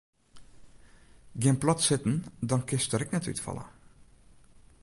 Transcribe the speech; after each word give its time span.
Gean 1.39 1.55
plat 1.57 1.81
sitten 1.89 2.17
dan 2.51 2.65
kinst 2.69 2.89
der 2.91 3.05
ek 3.05 3.13
net 3.13 3.29
útfalle. 3.31 3.65